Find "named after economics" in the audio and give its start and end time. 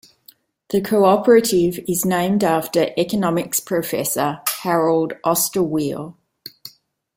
2.05-3.59